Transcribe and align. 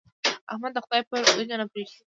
احمد 0.51 0.71
د 0.73 0.77
خدای 0.85 1.01
پر 1.07 1.21
اوېجه 1.31 1.55
نه 1.61 1.65
پرېږدي. 1.71 2.01